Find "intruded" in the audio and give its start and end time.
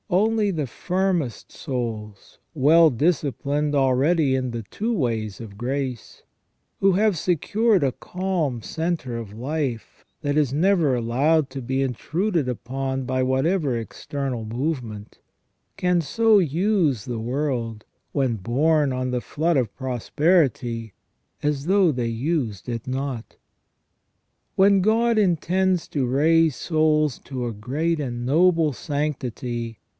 11.81-12.49